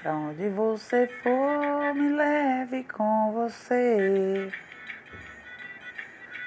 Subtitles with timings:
[0.00, 4.48] Pra onde você for, me leve com você.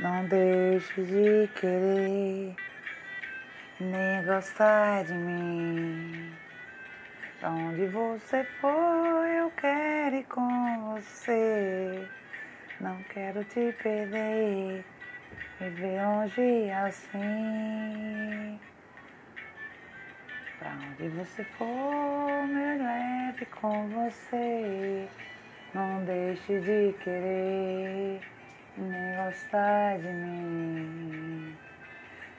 [0.00, 2.56] Não deixe de querer,
[3.78, 6.32] nem gostar de mim.
[7.38, 12.08] Pra onde você for, eu quero ir com você.
[12.80, 14.82] Não quero te perder,
[15.60, 18.58] viver longe assim.
[20.64, 25.06] Pra onde você for, me leve com você.
[25.74, 28.20] Não deixe de querer,
[28.78, 31.54] nem gostar de mim.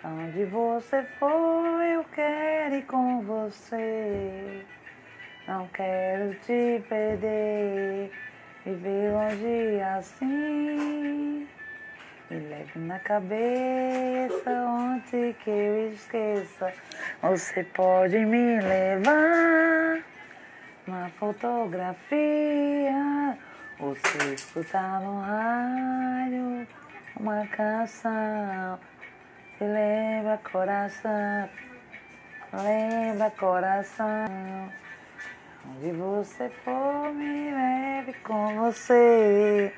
[0.02, 4.66] Pra onde você for, eu quero ir com você.
[5.48, 8.12] Não quero te perder,
[8.66, 11.48] viver longe assim.
[12.32, 16.74] Leve na cabeça onde que eu esqueça.
[17.22, 20.04] Você pode me levar
[20.88, 21.88] uma fotografia.
[23.78, 26.68] Você escutar no rádio
[27.20, 28.80] uma canção.
[29.58, 31.50] Se lembra coração,
[32.54, 34.72] lembra coração.
[35.70, 39.72] Onde você for, me leve com você.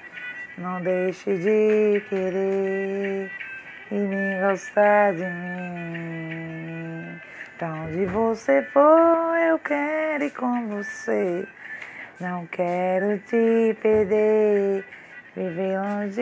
[0.58, 3.30] Não deixe de querer
[3.92, 7.22] e nem gostar de mim.
[7.60, 11.48] Pra onde você for, eu quero ir com você.
[12.20, 14.84] Não quero te perder,
[15.36, 16.16] viver longe